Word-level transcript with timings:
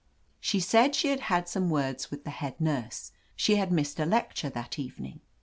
"She 0.39 0.59
said 0.59 0.95
she 0.95 1.09
had 1.09 1.19
had 1.19 1.47
some 1.47 1.69
words 1.69 2.09
with 2.09 2.23
the 2.23 2.31
head 2.31 2.59
nurse. 2.59 3.11
She 3.35 3.57
had 3.57 3.71
missed 3.71 3.99
a 3.99 4.05
lecture 4.07 4.49
that 4.49 4.79
evening." 4.79 5.19